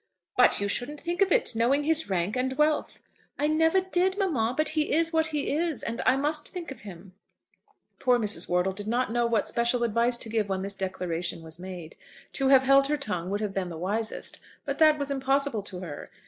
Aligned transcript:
"But 0.35 0.59
you 0.59 0.67
shouldn't 0.67 0.99
think 1.01 1.21
of 1.21 1.31
it, 1.31 1.55
knowing 1.55 1.83
his 1.83 2.09
rank 2.09 2.35
and 2.35 2.53
wealth." 2.57 2.99
"I 3.37 3.45
never 3.47 3.79
did, 3.81 4.17
mamma; 4.17 4.55
but 4.57 4.69
he 4.69 4.93
is 4.93 5.13
what 5.13 5.27
he 5.27 5.51
is, 5.51 5.83
and 5.83 6.01
I 6.07 6.15
must 6.17 6.47
think 6.49 6.71
of 6.71 6.81
him." 6.81 7.13
Poor 7.99 8.17
Mrs. 8.17 8.49
Wortle 8.49 8.73
did 8.73 8.87
not 8.87 9.11
know 9.11 9.27
what 9.27 9.47
special 9.47 9.83
advice 9.83 10.17
to 10.17 10.27
give 10.27 10.49
when 10.49 10.63
this 10.63 10.73
declaration 10.73 11.43
was 11.43 11.59
made. 11.59 11.95
To 12.33 12.47
have 12.47 12.63
held 12.63 12.87
her 12.87 12.97
tongue 12.97 13.29
would 13.29 13.41
have 13.41 13.53
been 13.53 13.69
the 13.69 13.77
wisest, 13.77 14.39
but 14.65 14.79
that 14.79 14.97
was 14.97 15.11
impossible 15.11 15.61
to 15.61 15.81
her. 15.81 16.09